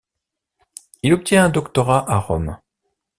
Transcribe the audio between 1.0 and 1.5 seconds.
Il obtient un